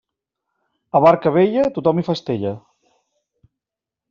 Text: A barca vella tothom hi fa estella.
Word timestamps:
A 0.99 1.01
barca 1.07 1.33
vella 1.37 1.67
tothom 1.75 2.01
hi 2.03 2.07
fa 2.09 2.17
estella. 2.19 2.55